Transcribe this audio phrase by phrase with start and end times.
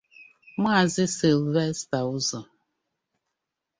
[0.61, 2.41] Maazị Sylvester Uzo